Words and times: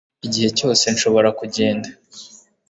igihe 0.27 0.49
cyose 0.57 0.83
nshobora 0.93 1.29
kugenda 1.39 1.87